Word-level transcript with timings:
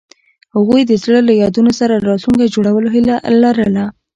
هغوی 0.55 0.81
د 0.85 0.91
زړه 1.03 1.19
له 1.27 1.33
یادونو 1.41 1.71
سره 1.79 1.95
راتلونکی 2.09 2.53
جوړولو 2.55 2.87
هیله 2.95 3.15
لرله. 3.41 3.83